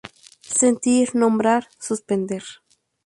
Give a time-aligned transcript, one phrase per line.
[0.59, 2.43] Sentir, nombrar, suspender.